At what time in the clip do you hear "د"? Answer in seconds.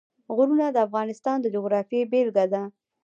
0.71-0.77, 1.41-1.45